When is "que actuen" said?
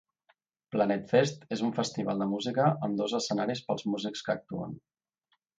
4.29-4.79